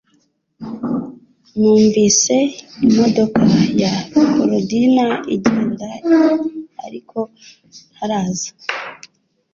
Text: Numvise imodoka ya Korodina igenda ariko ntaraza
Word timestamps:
Numvise 1.59 2.35
imodoka 2.87 3.41
ya 3.81 3.93
Korodina 4.31 5.05
igenda 5.35 5.89
ariko 6.85 7.17
ntaraza 7.93 8.51